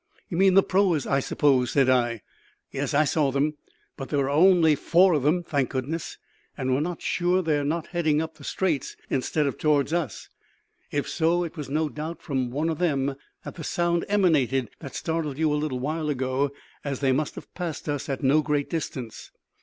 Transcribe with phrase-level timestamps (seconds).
[0.29, 2.23] "You mean the proas, I suppose," said I.
[2.71, 3.57] "Yes, I saw them.
[3.97, 6.17] But there are only four of them, thank goodness.
[6.57, 9.59] And we are not sure that they are not heading up the straits, instead of
[9.59, 10.27] toward us.
[10.89, 14.95] If so, it was no doubt from one of them that the sound emanated that
[14.95, 16.49] startled you a little while ago,
[16.83, 19.29] as they must have passed us at no great distance."